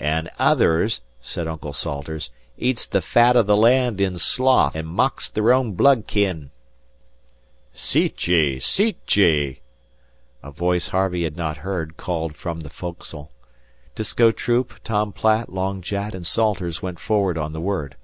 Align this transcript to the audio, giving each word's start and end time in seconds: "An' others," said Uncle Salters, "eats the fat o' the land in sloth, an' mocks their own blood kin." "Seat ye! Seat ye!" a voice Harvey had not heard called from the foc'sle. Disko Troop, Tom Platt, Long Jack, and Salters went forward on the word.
"An' 0.00 0.30
others," 0.38 1.02
said 1.20 1.46
Uncle 1.46 1.74
Salters, 1.74 2.30
"eats 2.56 2.86
the 2.86 3.02
fat 3.02 3.36
o' 3.36 3.42
the 3.42 3.54
land 3.54 4.00
in 4.00 4.16
sloth, 4.16 4.74
an' 4.74 4.86
mocks 4.86 5.28
their 5.28 5.52
own 5.52 5.72
blood 5.72 6.06
kin." 6.06 6.50
"Seat 7.74 8.26
ye! 8.28 8.60
Seat 8.60 8.96
ye!" 9.14 9.60
a 10.42 10.50
voice 10.50 10.88
Harvey 10.88 11.24
had 11.24 11.36
not 11.36 11.58
heard 11.58 11.98
called 11.98 12.34
from 12.34 12.60
the 12.60 12.70
foc'sle. 12.70 13.28
Disko 13.94 14.32
Troop, 14.34 14.72
Tom 14.84 15.12
Platt, 15.12 15.52
Long 15.52 15.82
Jack, 15.82 16.14
and 16.14 16.26
Salters 16.26 16.80
went 16.80 16.98
forward 16.98 17.36
on 17.36 17.52
the 17.52 17.60
word. 17.60 17.96